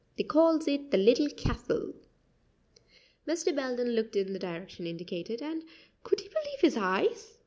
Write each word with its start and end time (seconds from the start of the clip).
They 0.17 0.23
calls 0.23 0.67
it 0.67 0.89
the 0.89 0.97
Little 0.97 1.29
Castle." 1.29 1.93
Mr. 3.27 3.55
Belden 3.55 3.89
looked 3.91 4.15
in 4.15 4.33
the 4.33 4.39
direction 4.39 4.87
indicated, 4.87 5.43
and 5.43 5.61
could 6.03 6.21
he 6.21 6.27
believe 6.27 6.61
his 6.63 6.75
eyes! 6.75 7.37